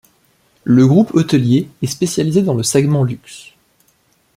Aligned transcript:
Le 0.63 0.87
groupe 0.87 1.13
hôtelier 1.13 1.69
est 1.83 1.85
spécialisé 1.85 2.41
dans 2.41 2.55
le 2.55 2.63
segment 2.63 3.03
luxe. 3.03 3.51